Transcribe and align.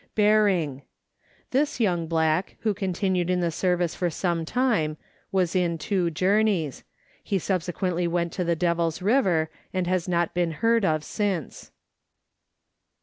Berring. 0.15 0.81
This 1.51 1.79
young 1.79 2.07
black, 2.07 2.55
who 2.61 2.73
continued 2.73 3.29
in 3.29 3.39
the 3.39 3.51
service 3.51 3.93
for 3.93 4.09
some 4.09 4.45
time, 4.45 4.97
was 5.31 5.55
in 5.55 5.77
two 5.77 6.09
journeys; 6.09 6.83
he 7.23 7.37
subsequently 7.37 8.07
went 8.07 8.33
to 8.33 8.43
the 8.43 8.55
Devil's 8.55 9.03
River, 9.03 9.51
and 9.71 9.85
has 9.85 10.07
not 10.09 10.33
been 10.33 10.53
heard 10.53 10.83
of 10.83 11.03
since. 11.03 11.69